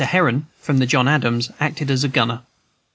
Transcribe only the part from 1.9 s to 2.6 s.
as gunner.